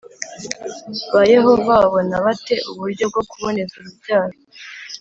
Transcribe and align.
ba 1.13 1.21
Yehova 1.33 1.69
babona 1.81 2.15
bate 2.25 2.55
uburyo 2.71 3.03
bwo 3.11 3.21
kuboneza 3.29 3.73
urubyaro 3.79 4.37